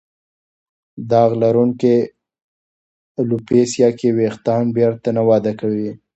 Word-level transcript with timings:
داغ 1.09 1.31
لرونکې 1.41 1.95
الوپیسیا 3.19 3.89
کې 3.99 4.09
وېښتان 4.17 4.63
بېرته 4.77 5.09
نه 5.17 5.23
وده 5.29 5.53
کوي. 5.59 5.89